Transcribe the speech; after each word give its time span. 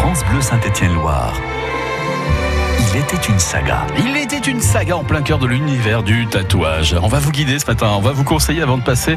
France 0.00 0.24
Bleu 0.24 0.40
Saint-Étienne-Loire. 0.40 1.38
Il 2.92 2.96
était 2.98 3.28
une 3.28 3.38
saga. 3.38 3.86
Il 3.98 4.16
était 4.16 4.50
une 4.50 4.60
saga 4.60 4.96
en 4.96 5.04
plein 5.04 5.22
cœur 5.22 5.38
de 5.38 5.46
l'univers 5.46 6.02
du 6.02 6.26
tatouage. 6.26 6.96
On 7.00 7.06
va 7.06 7.20
vous 7.20 7.30
guider 7.30 7.60
ce 7.60 7.66
matin, 7.66 7.92
on 7.96 8.00
va 8.00 8.10
vous 8.10 8.24
conseiller 8.24 8.62
avant 8.62 8.78
de 8.78 8.82
passer 8.82 9.16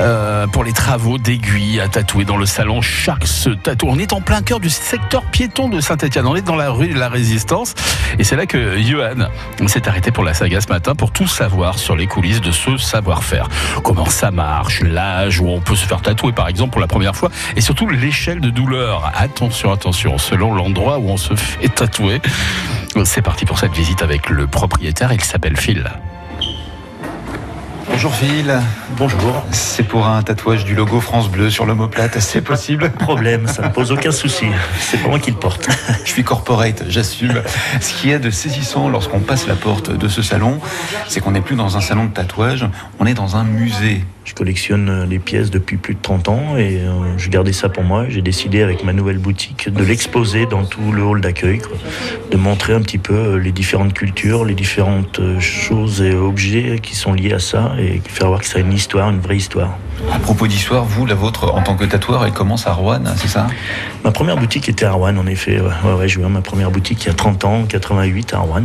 euh, 0.00 0.48
pour 0.48 0.64
les 0.64 0.72
travaux 0.72 1.16
d'aiguilles 1.16 1.78
à 1.80 1.86
tatouer 1.86 2.24
dans 2.24 2.36
le 2.36 2.46
salon 2.46 2.82
Sharks 2.82 3.48
Tattoo. 3.62 3.86
On 3.88 3.98
est 4.00 4.12
en 4.12 4.20
plein 4.20 4.42
cœur 4.42 4.58
du 4.58 4.68
secteur 4.68 5.22
piéton 5.26 5.68
de 5.68 5.80
Saint-Etienne. 5.80 6.26
On 6.26 6.34
est 6.34 6.42
dans 6.42 6.56
la 6.56 6.70
rue 6.70 6.88
de 6.88 6.98
la 6.98 7.08
Résistance. 7.08 7.74
Et 8.18 8.24
c'est 8.24 8.34
là 8.34 8.46
que 8.46 8.80
Johan 8.80 9.28
s'est 9.68 9.88
arrêté 9.88 10.10
pour 10.10 10.24
la 10.24 10.34
saga 10.34 10.60
ce 10.60 10.68
matin 10.68 10.96
pour 10.96 11.12
tout 11.12 11.28
savoir 11.28 11.78
sur 11.78 11.94
les 11.94 12.08
coulisses 12.08 12.40
de 12.40 12.50
ce 12.50 12.78
savoir-faire. 12.78 13.48
Comment 13.84 14.06
ça 14.06 14.32
marche, 14.32 14.82
l'âge 14.82 15.38
où 15.40 15.46
on 15.48 15.60
peut 15.60 15.76
se 15.76 15.86
faire 15.86 16.02
tatouer 16.02 16.32
par 16.32 16.48
exemple 16.48 16.72
pour 16.72 16.80
la 16.80 16.88
première 16.88 17.14
fois 17.14 17.30
et 17.54 17.60
surtout 17.60 17.88
l'échelle 17.88 18.40
de 18.40 18.50
douleur. 18.50 19.12
Attention, 19.16 19.70
attention, 19.70 20.18
selon 20.18 20.52
l'endroit 20.52 20.98
où 20.98 21.10
on 21.10 21.16
se 21.16 21.34
fait 21.36 21.68
tatouer. 21.68 22.20
C'est 23.04 23.22
parti 23.22 23.44
pour 23.44 23.58
cette 23.58 23.72
visite 23.72 24.02
avec 24.02 24.28
le 24.28 24.46
propriétaire, 24.46 25.12
il 25.12 25.22
s'appelle 25.22 25.56
Phil. 25.56 25.88
Bonjour 27.88 28.14
Phil. 28.14 28.60
Bonjour. 28.96 29.44
C'est 29.50 29.82
pour 29.82 30.06
un 30.06 30.22
tatouage 30.22 30.64
du 30.64 30.74
logo 30.74 31.00
France 31.00 31.28
Bleu 31.30 31.50
sur 31.50 31.64
l'omoplate, 31.64 32.18
c'est 32.20 32.42
possible? 32.42 32.90
Problème, 32.90 33.46
ça 33.46 33.62
ne 33.62 33.68
pose 33.68 33.92
aucun 33.92 34.10
souci. 34.10 34.46
C'est 34.78 34.98
pas 35.02 35.08
moi 35.08 35.18
qui 35.18 35.30
le 35.30 35.36
porte. 35.36 35.68
Je 36.04 36.10
suis 36.10 36.24
corporate, 36.24 36.84
j'assume. 36.88 37.42
Ce 37.80 37.92
qui 37.94 38.10
est 38.10 38.18
de 38.18 38.30
saisissant 38.30 38.88
lorsqu'on 38.88 39.20
passe 39.20 39.46
la 39.46 39.54
porte 39.54 39.90
de 39.90 40.08
ce 40.08 40.22
salon, 40.22 40.60
c'est 41.08 41.20
qu'on 41.20 41.32
n'est 41.32 41.40
plus 41.40 41.56
dans 41.56 41.76
un 41.76 41.80
salon 41.80 42.06
de 42.06 42.12
tatouage, 42.12 42.66
on 42.98 43.06
est 43.06 43.14
dans 43.14 43.36
un 43.36 43.44
musée. 43.44 44.04
Je 44.28 44.34
collectionne 44.34 45.06
les 45.08 45.18
pièces 45.18 45.50
depuis 45.50 45.78
plus 45.78 45.94
de 45.94 46.02
30 46.02 46.28
ans 46.28 46.58
et 46.58 46.80
euh, 46.80 47.16
je 47.16 47.30
gardais 47.30 47.54
ça 47.54 47.70
pour 47.70 47.82
moi. 47.82 48.04
J'ai 48.10 48.20
décidé 48.20 48.60
avec 48.60 48.84
ma 48.84 48.92
nouvelle 48.92 49.16
boutique 49.16 49.72
de 49.72 49.82
l'exposer 49.82 50.44
dans 50.44 50.66
tout 50.66 50.92
le 50.92 51.02
hall 51.02 51.22
d'accueil, 51.22 51.62
de 52.30 52.36
montrer 52.36 52.74
un 52.74 52.82
petit 52.82 52.98
peu 52.98 53.14
euh, 53.14 53.38
les 53.38 53.52
différentes 53.52 53.94
cultures, 53.94 54.44
les 54.44 54.52
différentes 54.52 55.18
euh, 55.18 55.40
choses 55.40 56.02
et 56.02 56.14
objets 56.14 56.78
qui 56.82 56.94
sont 56.94 57.14
liés 57.14 57.32
à 57.32 57.38
ça 57.38 57.72
et 57.80 58.02
faire 58.04 58.28
voir 58.28 58.40
que 58.40 58.46
ça 58.46 58.58
a 58.58 58.60
une 58.60 58.74
histoire, 58.74 59.08
une 59.08 59.20
vraie 59.20 59.38
histoire. 59.38 59.78
À 60.12 60.18
propos 60.20 60.46
d'histoire, 60.46 60.84
vous, 60.84 61.06
la 61.06 61.14
vôtre, 61.14 61.52
en 61.52 61.62
tant 61.62 61.74
que 61.74 61.84
tatoueur, 61.84 62.24
elle 62.24 62.32
commence 62.32 62.66
à 62.66 62.72
Rouen, 62.72 63.02
c'est 63.16 63.28
ça? 63.28 63.46
Ma 64.04 64.10
première 64.10 64.36
boutique 64.36 64.68
était 64.68 64.84
à 64.84 64.92
Rouen, 64.92 65.16
en 65.16 65.26
effet. 65.26 65.60
Ouais, 65.60 65.92
ouais, 65.92 66.08
j'ai 66.08 66.20
eu 66.20 66.24
ma 66.24 66.40
première 66.40 66.70
boutique 66.70 67.04
il 67.04 67.08
y 67.08 67.10
a 67.10 67.14
30 67.14 67.44
ans, 67.44 67.64
88 67.68 68.34
à 68.34 68.38
Rouen. 68.38 68.62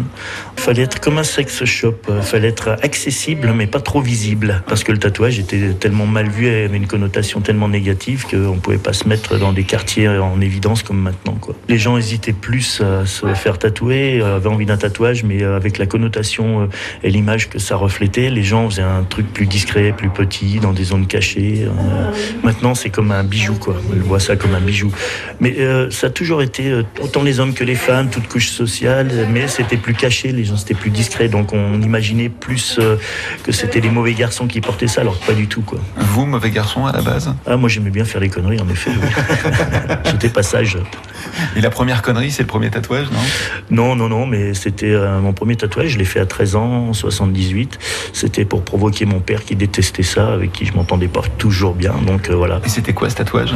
Fallait 0.55 0.83
être 0.83 0.99
comme 0.99 1.17
un 1.17 1.23
sex 1.23 1.65
shop, 1.65 1.95
fallait 2.21 2.49
être 2.49 2.77
accessible 2.81 3.51
mais 3.53 3.67
pas 3.67 3.81
trop 3.81 3.99
visible 3.99 4.63
parce 4.67 4.83
que 4.83 4.91
le 4.91 4.99
tatouage 4.99 5.39
était 5.39 5.73
tellement 5.73 6.05
mal 6.05 6.29
vu 6.29 6.47
et 6.47 6.65
avait 6.65 6.77
une 6.77 6.87
connotation 6.87 7.41
tellement 7.41 7.67
négative 7.67 8.25
qu'on 8.29 8.55
ne 8.55 8.59
pouvait 8.59 8.77
pas 8.77 8.93
se 8.93 9.07
mettre 9.07 9.37
dans 9.37 9.53
des 9.53 9.63
quartiers 9.63 10.07
en 10.07 10.39
évidence 10.39 10.83
comme 10.83 10.99
maintenant. 10.99 11.37
Les 11.67 11.77
gens 11.77 11.97
hésitaient 11.97 12.33
plus 12.33 12.81
à 12.81 13.05
se 13.05 13.33
faire 13.33 13.57
tatouer, 13.57 14.21
avaient 14.21 14.49
envie 14.49 14.65
d'un 14.65 14.77
tatouage, 14.77 15.23
mais 15.23 15.43
avec 15.43 15.77
la 15.77 15.87
connotation 15.87 16.69
et 17.03 17.09
l'image 17.09 17.49
que 17.49 17.59
ça 17.59 17.75
reflétait, 17.75 18.29
les 18.29 18.43
gens 18.43 18.69
faisaient 18.69 18.83
un 18.83 19.03
truc 19.03 19.33
plus 19.33 19.47
discret, 19.47 19.93
plus 19.95 20.09
petit, 20.09 20.59
dans 20.59 20.73
des 20.73 20.83
zones 20.85 21.07
cachées. 21.07 21.22
Maintenant, 22.43 22.75
c'est 22.75 22.89
comme 22.89 23.11
un 23.11 23.23
bijou, 23.23 23.55
quoi. 23.55 23.75
On 23.91 24.07
voit 24.07 24.19
ça 24.19 24.35
comme 24.35 24.55
un 24.55 24.61
bijou. 24.61 24.91
Mais 25.39 25.55
euh, 25.59 25.89
ça 25.91 26.07
a 26.07 26.09
toujours 26.09 26.41
été 26.41 26.69
euh, 26.69 26.83
autant 27.01 27.23
les 27.23 27.39
hommes 27.39 27.53
que 27.53 27.63
les 27.63 27.75
femmes, 27.75 28.09
toutes 28.09 28.27
couches 28.27 28.49
sociales, 28.49 29.27
mais 29.31 29.47
c'était 29.47 29.77
plus 29.77 29.93
caché, 29.93 30.31
les 30.31 30.43
gens 30.43 30.57
c'était 30.57 30.73
plus 30.73 30.89
discret, 30.89 31.27
donc 31.27 31.53
on 31.53 31.81
imaginait 31.81 32.29
plus 32.29 32.77
euh, 32.79 32.97
que 33.43 33.51
c'était 33.51 33.79
les 33.79 33.89
mauvais 33.89 34.13
garçons 34.13 34.47
qui 34.47 34.61
portaient 34.61 34.87
ça, 34.87 35.01
alors 35.01 35.17
pas 35.19 35.33
du 35.33 35.47
tout 35.47 35.61
quoi. 35.61 35.79
Vous, 35.97 36.25
mauvais 36.25 36.51
garçon 36.51 36.85
à 36.85 36.91
la 36.91 37.01
base? 37.01 37.33
Ah 37.45 37.57
moi 37.57 37.69
j'aimais 37.69 37.89
bien 37.89 38.05
faire 38.05 38.21
les 38.21 38.29
conneries 38.29 38.61
en 38.61 38.69
effet. 38.69 38.91
J'étais 40.05 40.29
pas 40.29 40.43
sage. 40.43 40.77
Et 41.55 41.61
la 41.61 41.69
première 41.69 42.01
connerie, 42.01 42.31
c'est 42.31 42.43
le 42.43 42.47
premier 42.47 42.69
tatouage, 42.69 43.07
non? 43.11 43.19
Non, 43.69 43.95
non, 43.95 44.09
non, 44.09 44.25
mais 44.25 44.53
c'était 44.53 44.95
mon 45.21 45.33
premier 45.33 45.55
tatouage, 45.55 45.89
je 45.89 45.97
l'ai 45.97 46.05
fait 46.05 46.19
à 46.19 46.25
13 46.25 46.55
ans, 46.55 46.87
en 46.89 46.93
78. 46.93 47.79
C'était 48.13 48.45
pour 48.45 48.63
provoquer 48.63 49.05
mon 49.05 49.19
père 49.19 49.43
qui 49.43 49.55
détestait 49.55 50.03
ça, 50.03 50.33
avec 50.33 50.51
qui 50.51 50.65
je 50.65 50.73
m'entendais 50.73 51.07
pas 51.07 51.21
toujours 51.37 51.73
bien, 51.73 51.93
donc 52.05 52.29
voilà. 52.29 52.61
Et 52.65 52.69
c'était 52.69 52.93
quoi 52.93 53.09
ce 53.09 53.15
tatouage? 53.15 53.53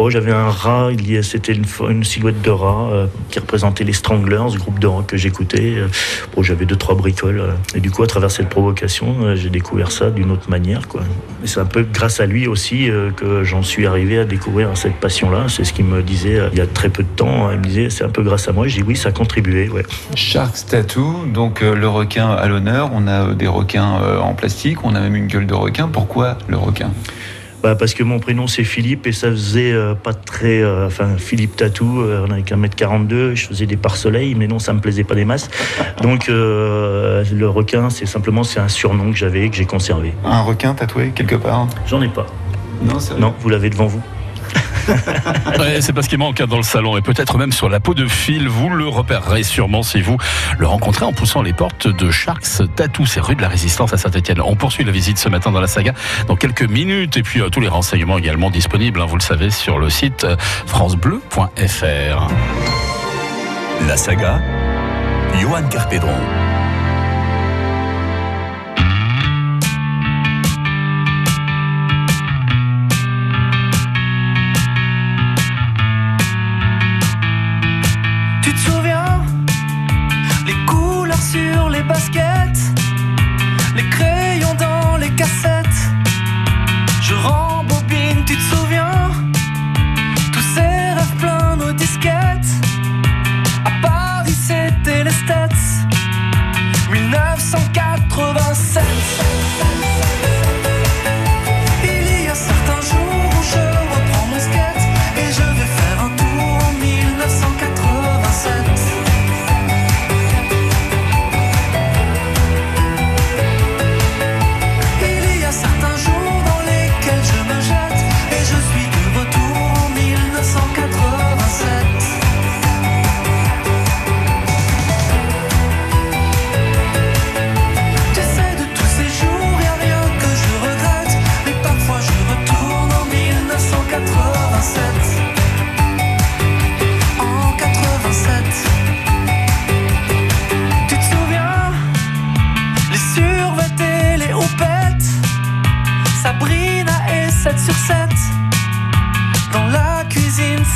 Oh, 0.00 0.10
j'avais 0.10 0.30
un 0.30 0.48
rat, 0.48 0.90
c'était 1.22 1.52
une, 1.52 1.64
une, 1.90 2.04
silhouette 2.04 2.40
de 2.40 2.50
rat 2.50 2.88
euh, 2.92 3.06
qui 3.30 3.40
représentait 3.40 3.82
les 3.82 3.92
Stranglers, 3.92 4.56
groupe 4.56 4.78
de 4.78 4.86
rock 4.86 5.06
que 5.06 5.16
j'écoutais. 5.16 5.74
Euh, 5.76 5.88
bon, 6.36 6.44
j'avais 6.44 6.66
deux, 6.66 6.76
trois 6.76 6.94
bricoles. 6.94 7.40
Euh, 7.40 7.52
et 7.74 7.80
du 7.80 7.90
coup, 7.90 8.04
à 8.04 8.06
travers 8.06 8.30
cette 8.30 8.48
provocation, 8.48 9.34
j'ai 9.34 9.50
découvert 9.50 9.90
ça 9.90 10.10
d'une 10.10 10.30
autre 10.30 10.48
manière. 10.48 10.86
Quoi. 10.86 11.00
Et 11.42 11.48
c'est 11.48 11.58
un 11.58 11.64
peu 11.64 11.82
grâce 11.82 12.20
à 12.20 12.26
lui 12.26 12.46
aussi 12.46 12.88
que 13.16 13.42
j'en 13.42 13.64
suis 13.64 13.86
arrivé 13.86 14.20
à 14.20 14.24
découvrir 14.24 14.76
cette 14.76 14.94
passion-là. 14.94 15.46
C'est 15.48 15.64
ce 15.64 15.72
qu'il 15.72 15.86
me 15.86 16.00
disait 16.00 16.38
il 16.52 16.58
y 16.58 16.60
a 16.60 16.66
très 16.66 16.90
peu 16.90 17.02
de 17.02 17.08
temps. 17.18 17.50
Il 17.52 17.58
me 17.58 17.64
disait, 17.64 17.90
c'est 17.90 18.04
un 18.04 18.08
peu 18.08 18.22
grâce 18.22 18.48
à 18.48 18.52
moi. 18.52 18.66
J'ai 18.66 18.82
dit 18.82 18.86
oui, 18.88 18.96
ça 18.96 19.10
a 19.10 19.12
contribué. 19.12 19.68
Ouais. 19.68 19.84
Shark 20.14 20.54
Tattoo, 20.66 21.24
donc 21.32 21.60
le 21.60 21.88
requin 21.88 22.30
à 22.30 22.48
l'honneur. 22.48 22.90
On 22.94 23.06
a 23.06 23.34
des 23.34 23.48
requins 23.48 24.00
en 24.22 24.34
plastique, 24.34 24.84
on 24.84 24.94
a 24.94 25.00
même 25.00 25.16
une 25.16 25.26
gueule 25.26 25.46
de 25.46 25.54
requin. 25.54 25.88
Pourquoi 25.88 26.38
le 26.48 26.56
requin? 26.56 26.90
Bah 27.62 27.74
parce 27.74 27.92
que 27.92 28.04
mon 28.04 28.20
prénom 28.20 28.46
c'est 28.46 28.62
Philippe 28.62 29.08
et 29.08 29.12
ça 29.12 29.30
faisait 29.30 29.72
euh, 29.72 29.94
pas 29.94 30.14
très. 30.14 30.62
Euh, 30.62 30.86
enfin, 30.86 31.16
Philippe 31.16 31.56
Tatou, 31.56 32.02
euh, 32.02 32.24
on 32.26 32.30
avait 32.30 32.42
qu'un 32.42 32.56
mètre 32.56 32.76
42, 32.76 33.34
je 33.34 33.46
faisais 33.46 33.66
des 33.66 33.76
pare-soleil, 33.76 34.36
mais 34.36 34.46
non, 34.46 34.60
ça 34.60 34.72
me 34.72 34.80
plaisait 34.80 35.02
pas 35.02 35.16
des 35.16 35.24
masses. 35.24 35.50
Donc 36.00 36.28
le 36.28 37.46
requin, 37.46 37.90
c'est 37.90 38.06
simplement 38.06 38.44
c'est 38.44 38.60
un 38.60 38.68
surnom 38.68 39.10
que 39.10 39.16
j'avais 39.16 39.48
que 39.48 39.56
j'ai 39.56 39.66
conservé. 39.66 40.12
Un 40.24 40.42
requin 40.42 40.74
tatoué 40.74 41.10
quelque 41.14 41.34
part? 41.34 41.66
J'en 41.86 42.00
ai 42.00 42.08
pas. 42.08 42.26
Non, 42.82 42.98
non 43.18 43.34
vous 43.40 43.48
l'avez 43.48 43.70
devant 43.70 43.86
vous. 43.86 44.02
c'est 45.80 45.92
parce 45.92 46.08
qu'il 46.08 46.18
manque 46.18 46.42
dans 46.42 46.56
le 46.56 46.62
salon 46.62 46.96
et 46.96 47.02
peut-être 47.02 47.38
même 47.38 47.52
sur 47.52 47.68
la 47.68 47.80
peau 47.80 47.94
de 47.94 48.06
fil. 48.06 48.48
Vous 48.48 48.70
le 48.70 48.88
repérerez 48.88 49.42
sûrement 49.42 49.82
si 49.82 50.00
vous 50.00 50.16
le 50.58 50.66
rencontrez 50.66 51.04
en 51.04 51.12
poussant 51.12 51.42
les 51.42 51.52
portes 51.52 51.88
de 51.88 52.10
Sharks 52.10 52.62
Tattoo. 52.74 53.06
C'est 53.06 53.20
rue 53.20 53.34
de 53.34 53.42
la 53.42 53.48
Résistance 53.48 53.92
à 53.92 53.96
Saint-Etienne. 53.96 54.40
On 54.40 54.56
poursuit 54.56 54.84
la 54.84 54.92
visite 54.92 55.18
ce 55.18 55.28
matin 55.28 55.50
dans 55.50 55.60
la 55.60 55.66
saga 55.66 55.92
dans 56.26 56.36
quelques 56.36 56.68
minutes 56.68 57.16
et 57.16 57.22
puis 57.22 57.40
euh, 57.40 57.48
tous 57.48 57.60
les 57.60 57.68
renseignements 57.68 58.18
également 58.18 58.50
disponibles, 58.50 59.00
hein, 59.00 59.06
vous 59.06 59.16
le 59.16 59.22
savez, 59.22 59.50
sur 59.50 59.78
le 59.78 59.90
site 59.90 60.24
euh, 60.24 60.36
francebleu.fr. 60.66 62.28
La 63.86 63.96
saga, 63.96 64.40
Johan 65.40 65.62
Carpédron. 65.70 66.18
Sur 78.56 78.77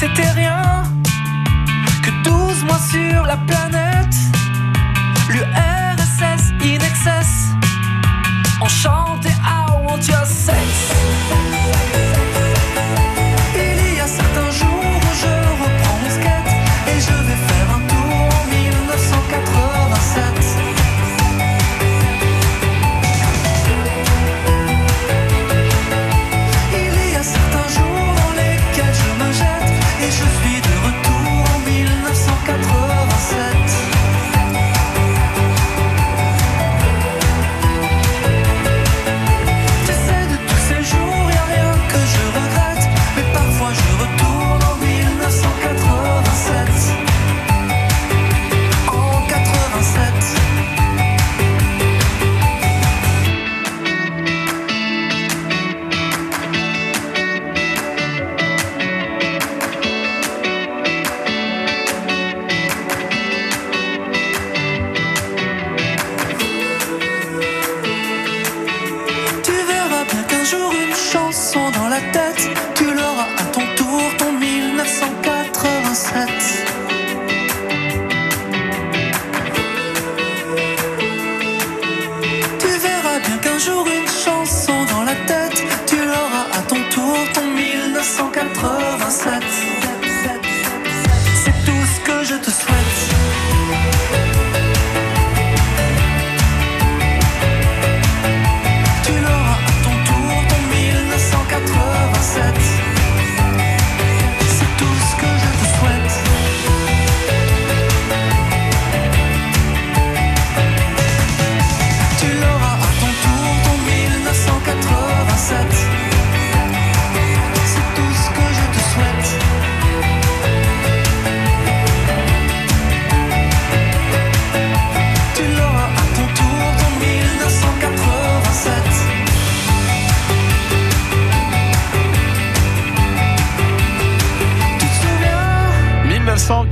c'était 0.02 0.30
rien 0.30 0.82
que 2.02 2.10
12 2.24 2.64
mois 2.64 2.78
sur 2.90 3.24
la 3.24 3.36
planète. 3.36 4.14
L'URSS 5.28 6.52
in 6.60 6.80
excess, 6.80 7.50
on 8.60 8.68
chantait 8.68 9.36
I 9.44 9.86
want 9.86 10.08
your. 10.08 10.91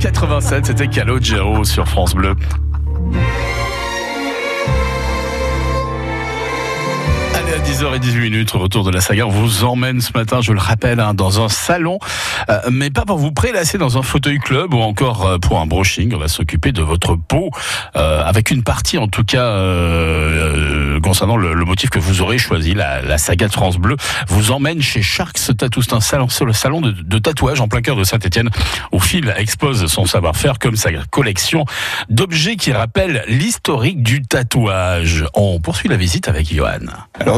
1987, 0.01 0.65
c'était 0.65 0.87
Calogero 0.87 1.63
sur 1.63 1.87
France 1.87 2.15
Bleu. 2.15 2.33
À 7.51 7.57
10h18 7.57 8.21
minutes, 8.21 8.51
retour 8.51 8.85
de 8.85 8.91
la 8.91 9.01
saga. 9.01 9.27
On 9.27 9.29
vous 9.29 9.65
emmène 9.65 9.99
ce 9.99 10.13
matin, 10.15 10.39
je 10.39 10.53
le 10.53 10.59
rappelle, 10.59 11.01
hein, 11.01 11.13
dans 11.13 11.43
un 11.43 11.49
salon, 11.49 11.99
euh, 12.49 12.59
mais 12.71 12.89
pas 12.91 13.03
pour 13.03 13.17
vous 13.17 13.33
prélasser 13.33 13.77
dans 13.77 13.97
un 13.97 14.03
fauteuil 14.03 14.39
club 14.39 14.73
ou 14.73 14.79
encore 14.79 15.25
euh, 15.25 15.37
pour 15.37 15.59
un 15.59 15.65
brushing. 15.65 16.13
On 16.15 16.17
va 16.17 16.29
s'occuper 16.29 16.71
de 16.71 16.81
votre 16.81 17.17
peau, 17.17 17.49
euh, 17.97 18.23
avec 18.23 18.51
une 18.51 18.63
partie 18.63 18.97
en 18.97 19.09
tout 19.09 19.25
cas 19.25 19.43
euh, 19.43 20.95
euh, 20.95 20.99
concernant 21.01 21.35
le, 21.35 21.53
le 21.53 21.65
motif 21.65 21.89
que 21.89 21.99
vous 21.99 22.21
aurez 22.21 22.37
choisi. 22.37 22.73
La, 22.73 23.01
la 23.01 23.17
saga 23.17 23.49
de 23.49 23.53
France 23.53 23.77
Bleu 23.77 23.97
vous 24.29 24.51
emmène 24.51 24.81
chez 24.81 25.01
Sharks 25.01 25.57
Tattoo. 25.57 25.81
C'est 25.81 25.93
un 25.93 25.99
salon, 25.99 26.27
le 26.45 26.53
salon 26.53 26.79
de, 26.79 26.91
de 26.91 27.17
tatouage 27.17 27.59
en 27.59 27.67
plein 27.67 27.81
cœur 27.81 27.97
de 27.97 28.05
Saint-Etienne, 28.05 28.49
où 28.93 28.99
Phil 29.01 29.33
expose 29.37 29.87
son 29.87 30.05
savoir-faire 30.05 30.57
comme 30.57 30.77
sa 30.77 30.91
collection 31.09 31.65
d'objets 32.09 32.55
qui 32.55 32.71
rappellent 32.71 33.25
l'historique 33.27 34.01
du 34.03 34.21
tatouage. 34.21 35.25
On 35.33 35.59
poursuit 35.59 35.89
la 35.89 35.97
visite 35.97 36.29
avec 36.29 36.53
Johan. 36.53 36.79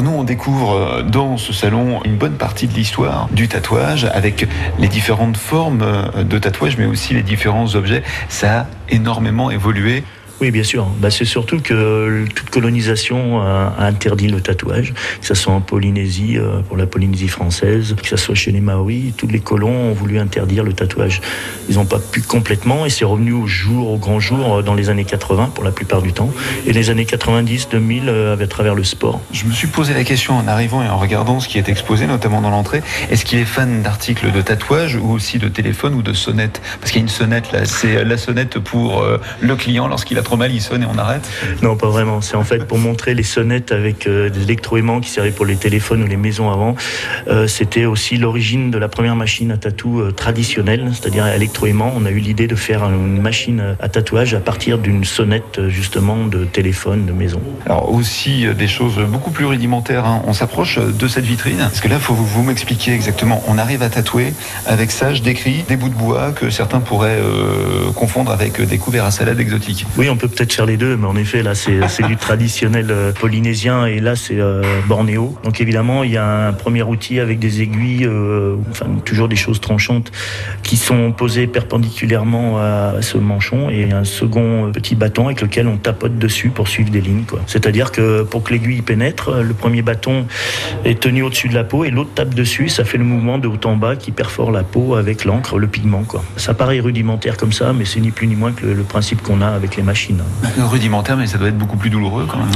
Nous, 0.03 0.11
on 0.11 0.23
découvre 0.25 0.75
euh, 0.75 1.01
dans 1.01 1.37
ce 1.37 1.53
salon 1.53 2.01
une 2.03 2.17
bonne 2.17 2.33
partie 2.33 2.67
de 2.67 2.73
l'histoire 2.73 3.29
du 3.31 3.47
tatouage 3.47 4.05
avec 4.13 4.47
les 4.77 4.89
différentes 4.89 5.37
formes 5.37 5.81
euh, 5.81 6.23
de 6.23 6.37
tatouage, 6.37 6.77
mais 6.77 6.85
aussi 6.85 7.13
les 7.13 7.23
différents 7.23 7.75
objets. 7.75 8.03
Ça 8.27 8.59
a 8.59 8.67
énormément 8.89 9.49
évolué. 9.49 10.03
Oui, 10.43 10.51
bien 10.51 10.63
sûr. 10.63 10.85
Bah, 10.99 11.09
c'est 11.09 11.23
surtout 11.23 11.61
que 11.61 12.25
toute 12.35 12.49
colonisation 12.49 13.39
a, 13.39 13.73
a 13.79 13.85
interdit 13.85 14.27
le 14.27 14.41
tatouage, 14.41 14.93
que 15.21 15.25
ce 15.25 15.35
soit 15.35 15.53
en 15.53 15.61
Polynésie, 15.61 16.37
euh, 16.37 16.59
pour 16.67 16.75
la 16.75 16.85
Polynésie 16.85 17.29
française, 17.29 17.95
que 17.95 18.09
ce 18.09 18.17
soit 18.17 18.35
chez 18.35 18.51
les 18.51 18.59
Maoris. 18.59 19.13
Tous 19.15 19.27
les 19.27 19.39
colons 19.39 19.91
ont 19.91 19.93
voulu 19.93 20.19
interdire 20.19 20.65
le 20.65 20.73
tatouage. 20.73 21.21
Ils 21.69 21.75
n'ont 21.75 21.85
pas 21.85 21.99
pu 21.99 22.21
complètement 22.21 22.85
et 22.85 22.89
c'est 22.89 23.05
revenu 23.05 23.31
au 23.31 23.47
jour, 23.47 23.89
au 23.89 23.97
grand 23.97 24.19
jour, 24.19 24.55
euh, 24.57 24.61
dans 24.61 24.73
les 24.73 24.89
années 24.89 25.05
80 25.05 25.51
pour 25.55 25.63
la 25.63 25.71
plupart 25.71 26.01
du 26.01 26.11
temps. 26.11 26.29
Et 26.67 26.73
les 26.73 26.89
années 26.89 27.05
90, 27.05 27.69
2000, 27.69 28.09
euh, 28.09 28.37
à 28.37 28.47
travers 28.47 28.75
le 28.75 28.83
sport. 28.83 29.21
Je 29.31 29.45
me 29.45 29.53
suis 29.53 29.67
posé 29.67 29.93
la 29.93 30.03
question 30.03 30.35
en 30.37 30.45
arrivant 30.45 30.83
et 30.83 30.89
en 30.89 30.97
regardant 30.97 31.39
ce 31.39 31.47
qui 31.47 31.57
est 31.57 31.69
exposé, 31.69 32.05
notamment 32.05 32.41
dans 32.41 32.49
l'entrée. 32.49 32.83
Est-ce 33.09 33.23
qu'il 33.23 33.39
est 33.39 33.45
fan 33.45 33.81
d'articles 33.81 34.29
de 34.33 34.41
tatouage 34.41 34.97
ou 34.97 35.09
aussi 35.09 35.39
de 35.39 35.47
téléphone 35.47 35.93
ou 35.93 36.01
de 36.01 36.11
sonnette 36.11 36.61
Parce 36.81 36.91
qu'il 36.91 36.99
y 36.99 37.03
a 37.03 37.07
une 37.07 37.07
sonnette 37.07 37.53
là, 37.53 37.63
c'est 37.63 38.03
la 38.03 38.17
sonnette 38.17 38.59
pour 38.59 39.01
euh, 39.01 39.21
le 39.39 39.55
client 39.55 39.87
lorsqu'il 39.87 40.17
a 40.17 40.23
trop 40.23 40.32
mal, 40.37 40.53
il 40.53 40.61
sonne 40.61 40.83
et 40.83 40.87
on 40.91 40.97
arrête. 40.97 41.27
Non, 41.61 41.75
pas 41.75 41.87
vraiment. 41.89 42.21
C'est 42.21 42.35
en 42.35 42.43
fait 42.43 42.65
pour 42.65 42.77
montrer 42.77 43.13
les 43.13 43.23
sonnettes 43.23 43.71
avec 43.71 44.07
euh, 44.07 44.29
des 44.29 44.43
électroaimants 44.43 44.99
qui 44.99 45.09
servaient 45.09 45.31
pour 45.31 45.45
les 45.45 45.55
téléphones 45.55 46.03
ou 46.03 46.07
les 46.07 46.17
maisons 46.17 46.51
avant. 46.51 46.75
Euh, 47.27 47.47
C'était 47.47 47.85
aussi 47.85 48.17
l'origine 48.17 48.71
de 48.71 48.77
la 48.77 48.87
première 48.87 49.15
machine 49.15 49.51
à 49.51 49.57
tatou 49.57 50.01
euh, 50.01 50.11
traditionnelle, 50.11 50.89
c'est-à-dire 50.93 51.27
électroaimant. 51.27 51.93
On 51.95 52.05
a 52.05 52.09
eu 52.11 52.19
l'idée 52.19 52.47
de 52.47 52.55
faire 52.55 52.83
une 52.85 53.21
machine 53.21 53.75
à 53.79 53.89
tatouage 53.89 54.33
à 54.33 54.39
partir 54.39 54.77
d'une 54.77 55.03
sonnette 55.03 55.59
euh, 55.59 55.69
justement 55.69 56.25
de 56.25 56.45
téléphone, 56.45 57.05
de 57.05 57.11
maison. 57.13 57.41
Alors 57.65 57.91
aussi 57.93 58.45
euh, 58.45 58.53
des 58.53 58.67
choses 58.67 58.99
beaucoup 59.07 59.31
plus 59.31 59.45
rudimentaires. 59.45 60.05
hein. 60.05 60.21
On 60.27 60.33
s'approche 60.33 60.79
de 60.79 61.07
cette 61.07 61.25
vitrine. 61.25 61.57
Parce 61.57 61.81
que 61.81 61.87
là, 61.87 61.99
faut 61.99 62.13
vous, 62.13 62.25
vous 62.25 62.43
m'expliquer 62.43 62.93
exactement. 62.93 63.43
On 63.47 63.57
arrive 63.57 63.83
à 63.83 63.89
tatouer 63.89 64.33
avec 64.65 64.91
ça. 64.91 65.13
Je 65.13 65.21
décris 65.21 65.63
des 65.67 65.75
bouts 65.75 65.89
de 65.89 65.95
bois 65.95 66.31
que 66.31 66.49
certains 66.49 66.79
pourraient 66.79 67.19
euh, 67.19 67.91
confondre 67.93 68.31
avec 68.31 68.61
des 68.61 68.77
couverts 68.77 69.05
à 69.05 69.11
salade 69.11 69.39
exotiques. 69.39 69.85
Oui, 69.97 70.09
on 70.13 70.17
peut 70.17 70.27
peut-être 70.27 70.53
faire 70.53 70.65
les 70.65 70.77
deux, 70.77 70.95
mais 70.95 71.07
en 71.07 71.15
effet, 71.15 71.43
là, 71.43 71.55
c'est 71.55 71.87
c'est 71.89 72.05
du 72.05 72.15
traditionnel 72.15 72.87
euh, 72.89 73.11
polynésien 73.11 73.85
et 73.85 73.99
là, 73.99 74.15
c'est 74.15 74.39
euh, 74.39 74.61
bornéo. 74.87 75.35
Donc 75.43 75.59
évidemment, 75.59 76.03
il 76.03 76.11
y 76.11 76.17
a 76.17 76.47
un 76.47 76.53
premier 76.53 76.83
outil 76.83 77.19
avec 77.19 77.39
des 77.39 77.61
aiguilles, 77.61 78.05
euh, 78.05 78.55
enfin 78.69 78.85
toujours 79.03 79.27
des 79.27 79.35
choses 79.35 79.59
tranchantes 79.59 80.11
qui 80.61 80.77
sont 80.77 81.11
posées 81.11 81.47
perpendiculairement 81.47 82.59
à 82.59 83.01
ce 83.01 83.17
manchon 83.17 83.69
et 83.69 83.91
un 83.91 84.03
second 84.03 84.67
euh, 84.67 84.71
petit 84.71 84.95
bâton 84.95 85.25
avec 85.25 85.41
lequel 85.41 85.67
on 85.67 85.77
tapote 85.77 86.17
dessus 86.17 86.49
pour 86.49 86.67
suivre 86.67 86.89
des 86.89 87.01
lignes. 87.01 87.23
C'est-à-dire 87.47 87.91
que 87.91 88.23
pour 88.23 88.43
que 88.43 88.53
l'aiguille 88.53 88.81
pénètre, 88.81 89.29
euh, 89.29 89.43
le 89.43 89.53
premier 89.53 89.81
bâton 89.81 90.25
est 90.85 90.99
tenu 90.99 91.23
au-dessus 91.23 91.49
de 91.49 91.55
la 91.55 91.63
peau 91.63 91.85
et 91.85 91.89
l'autre 91.89 92.11
tape 92.13 92.33
dessus. 92.33 92.69
Ça 92.69 92.83
fait 92.83 92.97
le 92.97 93.03
mouvement 93.03 93.37
de 93.37 93.47
haut 93.47 93.59
en 93.65 93.75
bas 93.75 93.95
qui 93.95 94.11
perfore 94.11 94.51
la 94.51 94.63
peau 94.63 94.95
avec 94.95 95.25
l'encre, 95.25 95.57
le 95.57 95.67
pigment. 95.67 96.03
Quoi. 96.03 96.23
Ça 96.37 96.53
paraît 96.53 96.79
rudimentaire 96.79 97.37
comme 97.37 97.53
ça, 97.53 97.73
mais 97.73 97.85
c'est 97.85 97.99
ni 97.99 98.11
plus 98.11 98.27
ni 98.27 98.35
moins 98.35 98.51
que 98.51 98.65
le 98.65 98.83
principe 98.83 99.21
qu'on 99.21 99.41
a 99.41 99.47
avec 99.47 99.75
les 99.75 99.83
machines. 99.83 100.02
Rudimentaire, 100.57 101.17
mais 101.17 101.27
ça 101.27 101.37
doit 101.37 101.47
être 101.49 101.57
beaucoup 101.57 101.77
plus 101.77 101.89
douloureux 101.89 102.25
quand 102.27 102.37
même. 102.37 102.47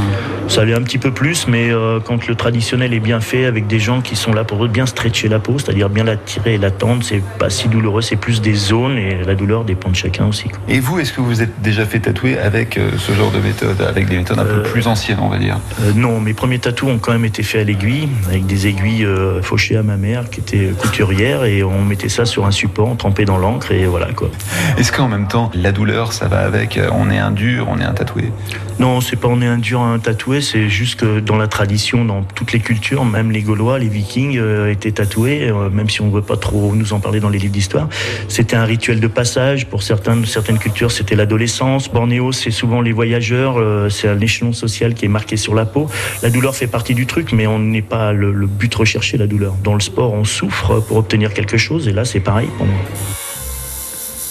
Ça 0.48 0.63
l'est 0.66 0.74
un 0.74 0.82
petit 0.82 0.98
peu 0.98 1.12
plus, 1.12 1.48
mais 1.48 1.70
euh, 1.72 2.00
quand 2.04 2.27
le 2.27 2.36
traditionnel 2.36 2.94
est 2.94 3.00
bien 3.00 3.20
fait 3.20 3.46
avec 3.46 3.68
des 3.68 3.80
gens 3.80 4.01
qui 4.01 4.16
sont 4.16 4.34
là 4.34 4.44
pour 4.44 4.68
bien 4.68 4.86
stretcher 4.86 5.27
la 5.27 5.39
peau, 5.39 5.58
c'est-à-dire 5.60 5.89
bien 5.89 6.04
la 6.04 6.16
tirer 6.18 6.56
et 6.56 6.58
la 6.58 6.72
tendre, 6.72 7.04
c'est 7.04 7.22
pas 7.39 7.50
si 7.50 7.68
douloureux, 7.68 8.01
c'est 8.01 8.16
plus 8.16 8.42
des 8.42 8.54
zones 8.54 8.98
et 8.98 9.24
la 9.25 9.36
douleur 9.36 9.63
dépend 9.66 9.89
de 9.89 9.96
chacun 9.96 10.25
aussi. 10.25 10.50
quoi. 10.50 10.60
Et 10.68 10.80
vous, 10.80 11.00
est-ce 11.00 11.13
que 11.13 11.22
vous 11.22 11.42
êtes 11.42 11.62
déjà 11.62 11.86
fait 11.86 12.00
tatouer 12.00 12.38
avec 12.39 12.77
euh, 12.77 12.92
ce 12.98 13.12
genre 13.13 13.32
de 13.32 13.39
méthode, 13.39 13.82
avec 13.82 14.08
des 14.08 14.18
méthodes 14.18 14.39
un 14.39 14.46
peu 14.46 14.50
Euh, 14.60 14.63
plus 14.63 14.88
anciennes, 14.88 15.20
on 15.22 15.30
va 15.30 15.38
dire? 15.38 15.58
non, 15.96 16.20
mes 16.20 16.34
premiers 16.34 16.60
tatous 16.60 16.89
ont 16.89 16.98
quand 16.98 17.12
même 17.12 17.25
été 17.25 17.44
faits 17.44 17.62
à 17.62 17.63
l'aiguille, 17.63 18.08
avec 18.27 18.46
des 18.46 18.68
aiguilles 18.68 19.08
fauchées 19.42 19.77
à 19.77 19.84
ma 19.84 19.98
mère 19.98 20.30
qui 20.30 20.39
était 20.39 20.72
couturière 20.77 21.44
et 21.44 21.63
on 21.63 21.84
mettait 21.84 22.10
ça 22.10 22.25
sur 22.25 22.46
un 22.46 22.51
support, 22.51 22.88
on 22.89 22.96
trempait 22.96 23.25
dans 23.25 23.38
l'encre 23.38 23.72
et 23.72 23.86
voilà 23.86 24.08
quoi. 24.13 24.30
Est-ce 24.77 24.92
qu'en 24.92 25.08
même 25.08 25.27
temps, 25.27 25.51
la 25.54 25.72
douleur, 25.72 26.13
ça 26.13 26.27
va 26.27 26.39
avec 26.39 26.80
On 26.92 27.10
est 27.10 27.18
un 27.20 27.32
on 27.67 27.79
est 27.79 27.84
un 27.84 27.94
tatoué 27.94 28.32
Non, 28.79 29.01
c'est 29.01 29.15
pas 29.15 29.27
on 29.27 29.41
est 29.41 29.48
un 29.48 29.58
dur 29.58 29.82
un 29.82 30.00
tatoué, 30.00 30.41
c'est 30.41 30.70
juste 30.70 31.00
que 31.00 31.20
dans 31.20 31.38
la 31.38 31.48
tradition, 31.48 32.06
dans 32.06 32.24
toutes 32.24 32.51
les 32.51 32.60
cultures, 32.60 33.06
même 33.06 33.32
les 33.32 33.41
Gaulois, 33.41 33.79
les 33.79 33.88
Vikings 33.88 34.38
euh, 34.38 34.72
étaient 34.72 34.91
tatoués, 34.91 35.50
euh, 35.50 35.70
même 35.70 35.89
si 35.89 36.01
on 36.01 36.08
ne 36.08 36.12
veut 36.12 36.22
pas 36.22 36.38
trop 36.38 36.74
nous 36.75 36.94
en 36.94 37.00
parler 37.00 37.20
dans 37.20 37.29
les 37.29 37.39
livres 37.39 37.53
d'histoire. 37.53 37.89
C'était 38.27 38.56
un 38.56 38.65
rituel 38.65 39.00
de 39.00 39.08
passage. 39.08 39.67
Pour 39.67 39.84
certains, 39.84 40.24
certaines 40.25 40.58
cultures, 40.60 40.91
c'était 40.91 41.15
l'adolescence. 41.15 41.89
Bornéo, 41.91 42.32
c'est 42.32 42.51
souvent 42.51 42.82
les 42.82 42.91
voyageurs. 42.91 43.60
euh, 43.60 43.89
c'est 43.89 44.08
un 44.08 44.20
échelon 44.20 44.53
social 44.53 44.94
qui 44.94 45.06
est 45.06 45.10
marqué 45.10 45.38
sur 45.38 45.53
la 45.53 45.65
peau. 45.65 45.89
La 46.24 46.29
douleur 46.29 46.56
fait 46.56 46.67
partie 46.67 46.96
du 46.96 47.06
truc, 47.06 47.32
mais 47.34 47.48
on 47.48 47.60
n'est 47.60 47.82
pas 47.82 48.13
le, 48.13 48.32
le 48.32 48.48
but 48.48 48.74
recherché, 48.74 49.17
la 49.17 49.27
douleur. 49.27 49.53
Dans 49.63 49.74
le 49.74 49.79
sport, 49.79 50.13
on 50.13 50.24
souffre 50.24 50.79
pour 50.79 50.98
obtenir 50.98 51.34
quelque 51.34 51.58
chose, 51.58 51.88
et 51.88 51.94
là, 51.94 52.06
c'est 52.06 52.20
pareil 52.20 52.50
pour 52.58 52.65
moi. 52.65 52.79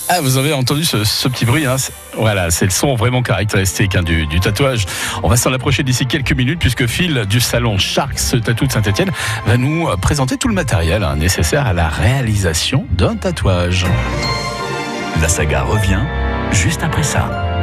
Ah, 0.08 0.20
vous 0.20 0.36
avez 0.36 0.52
entendu 0.52 0.84
ce, 0.84 1.28
petit 1.28 1.44
bruit 1.44 1.66
hein 1.66 1.76
Voilà, 2.16 2.50
c'est 2.50 2.64
le 2.64 2.70
son 2.70 2.94
vraiment 2.94 3.22
caractéristique 3.22 3.96
hein, 3.96 4.02
du, 4.02 4.26
du 4.26 4.38
tatouage. 4.38 4.86
On 5.24 5.28
va 5.28 5.36
s'en 5.36 5.52
approcher 5.52 5.82
d'ici 5.82 6.06
quelques 6.06 6.32
minutes 6.32 6.60
puisque 6.60 6.86
Phil 6.86 7.24
du 7.28 7.40
salon 7.40 7.76
Sharks 7.76 8.40
Tattoo 8.44 8.66
de 8.66 8.72
Saint-Etienne 8.72 9.10
va 9.46 9.56
nous 9.56 9.88
euh, 9.88 9.96
présenter 9.96 10.36
tout 10.36 10.48
le 10.48 10.54
matériel 10.54 11.02
hein, 11.02 11.16
nécessaire 11.16 11.66
à 11.66 11.72
la 11.72 11.88
réalisation 11.88 12.86
d'un 12.92 13.16
tatouage. 13.16 13.84
La 15.20 15.28
saga 15.28 15.62
revient 15.62 16.02
juste 16.52 16.84
après 16.84 17.02
ça. 17.02 17.55